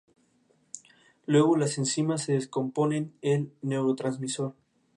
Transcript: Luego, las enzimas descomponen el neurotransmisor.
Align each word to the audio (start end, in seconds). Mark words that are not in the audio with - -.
Luego, 1.27 1.55
las 1.57 1.77
enzimas 1.77 2.25
descomponen 2.25 3.13
el 3.21 3.53
neurotransmisor. 3.61 4.55